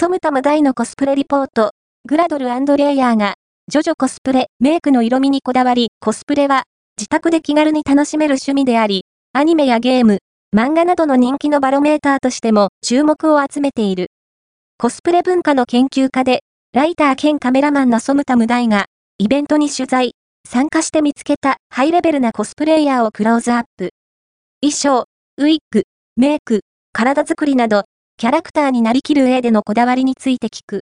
[0.00, 1.72] ソムタム大のコスプレリポート、
[2.08, 2.46] グラドル
[2.78, 3.34] レイヤーが、
[3.68, 6.62] ジョジョコスプレ、メイクの色味にこだわり、コスプレは、
[6.96, 10.20] 自宅で気軽に楽しめる趣味であり、アニメやゲーム、
[10.56, 14.06] 漫画などの人気のバロメーターとしても注目を集めている。
[14.78, 18.86] コスプレ文化の研究家で、ライター兼カメラマンのソムタム大が、
[19.18, 20.12] イベントに取材、
[20.48, 23.90] 参加して見つけたハイレベルなコスプレイヤーをクローズアップ。
[24.62, 25.04] 衣装、
[25.36, 25.82] ウィッグ、
[26.16, 26.60] メイク、
[26.94, 27.84] 体作りなど、
[28.20, 30.78] キャラクターになりきる絵でのこだわりについて聞く。